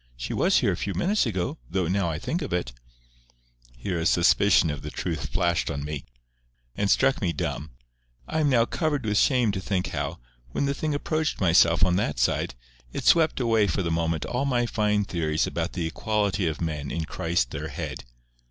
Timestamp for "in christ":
16.89-17.51